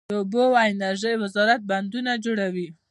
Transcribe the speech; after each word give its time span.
د 0.09 0.13
اوبو 0.19 0.41
او 0.49 0.53
انرژۍ 0.71 1.13
وزارت 1.23 1.61
بندونه 1.71 2.11
جوړوي؟ 2.25 2.67